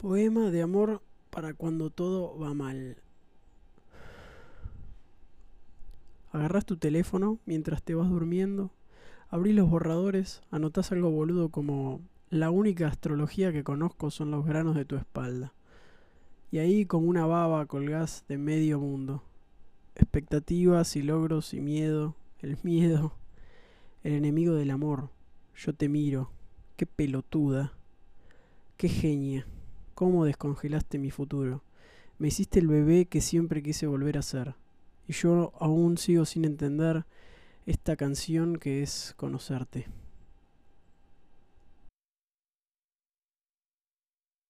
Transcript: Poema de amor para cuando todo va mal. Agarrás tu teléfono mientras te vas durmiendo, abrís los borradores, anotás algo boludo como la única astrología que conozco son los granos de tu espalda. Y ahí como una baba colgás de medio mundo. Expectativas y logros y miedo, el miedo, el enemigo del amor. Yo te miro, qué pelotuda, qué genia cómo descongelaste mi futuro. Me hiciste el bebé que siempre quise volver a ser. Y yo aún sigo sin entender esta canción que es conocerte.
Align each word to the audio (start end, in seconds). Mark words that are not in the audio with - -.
Poema 0.00 0.50
de 0.50 0.62
amor 0.62 1.02
para 1.28 1.52
cuando 1.52 1.90
todo 1.90 2.38
va 2.38 2.54
mal. 2.54 2.96
Agarrás 6.32 6.64
tu 6.64 6.78
teléfono 6.78 7.38
mientras 7.44 7.82
te 7.82 7.94
vas 7.94 8.08
durmiendo, 8.08 8.70
abrís 9.28 9.54
los 9.54 9.68
borradores, 9.68 10.40
anotás 10.50 10.90
algo 10.90 11.10
boludo 11.10 11.50
como 11.50 12.00
la 12.30 12.50
única 12.50 12.88
astrología 12.88 13.52
que 13.52 13.62
conozco 13.62 14.10
son 14.10 14.30
los 14.30 14.46
granos 14.46 14.74
de 14.74 14.86
tu 14.86 14.96
espalda. 14.96 15.52
Y 16.50 16.60
ahí 16.60 16.86
como 16.86 17.06
una 17.06 17.26
baba 17.26 17.66
colgás 17.66 18.24
de 18.26 18.38
medio 18.38 18.80
mundo. 18.80 19.22
Expectativas 19.96 20.96
y 20.96 21.02
logros 21.02 21.52
y 21.52 21.60
miedo, 21.60 22.16
el 22.38 22.56
miedo, 22.62 23.12
el 24.02 24.14
enemigo 24.14 24.54
del 24.54 24.70
amor. 24.70 25.10
Yo 25.54 25.74
te 25.74 25.90
miro, 25.90 26.30
qué 26.78 26.86
pelotuda, 26.86 27.74
qué 28.78 28.88
genia 28.88 29.46
cómo 30.00 30.24
descongelaste 30.24 30.98
mi 30.98 31.10
futuro. 31.10 31.62
Me 32.16 32.28
hiciste 32.28 32.58
el 32.58 32.68
bebé 32.68 33.04
que 33.04 33.20
siempre 33.20 33.62
quise 33.62 33.86
volver 33.86 34.16
a 34.16 34.22
ser. 34.22 34.54
Y 35.06 35.12
yo 35.12 35.52
aún 35.60 35.98
sigo 35.98 36.24
sin 36.24 36.46
entender 36.46 37.04
esta 37.66 37.96
canción 37.96 38.56
que 38.56 38.82
es 38.82 39.12
conocerte. 39.18 39.88